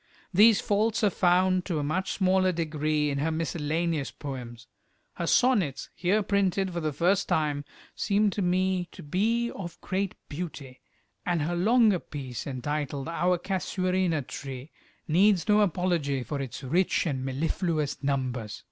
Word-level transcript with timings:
These 0.33 0.61
faults 0.61 1.03
are 1.03 1.11
found 1.11 1.63
to 1.65 1.77
a 1.77 1.83
much 1.83 2.13
smaller 2.13 2.51
degree 2.51 3.11
in 3.11 3.19
her 3.19 3.29
miscellaneous 3.29 4.09
poems. 4.09 4.65
Her 5.13 5.27
sonnets, 5.27 5.89
here 5.93 6.23
printed 6.23 6.73
for 6.73 6.79
the 6.79 6.91
first 6.91 7.27
time, 7.29 7.65
seem 7.93 8.31
to 8.31 8.41
me 8.41 8.89
to 8.93 9.03
be 9.03 9.51
of 9.51 9.79
great 9.79 10.15
beauty, 10.27 10.81
and 11.23 11.43
her 11.43 11.55
longer 11.55 11.99
piece 11.99 12.47
entitled 12.47 13.09
"Our 13.09 13.37
Casuarina 13.37 14.23
Tree," 14.23 14.71
needs 15.07 15.47
no 15.47 15.61
apology 15.61 16.23
for 16.23 16.41
its 16.41 16.63
rich 16.63 17.05
and 17.05 17.23
mellifluous 17.23 18.01
numbers. 18.03 18.59